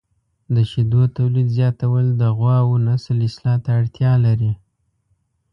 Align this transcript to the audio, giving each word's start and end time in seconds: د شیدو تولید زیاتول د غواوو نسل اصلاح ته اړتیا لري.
د 0.55 0.57
شیدو 0.69 1.01
تولید 1.17 1.47
زیاتول 1.57 2.05
د 2.21 2.23
غواوو 2.37 2.83
نسل 2.87 3.17
اصلاح 3.29 3.57
ته 3.63 3.69
اړتیا 3.79 4.11
لري. 4.25 4.53